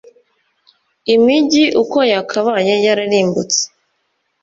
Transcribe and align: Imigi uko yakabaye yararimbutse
Imigi 1.15 1.65
uko 1.81 1.97
yakabaye 2.13 2.73
yararimbutse 2.85 3.61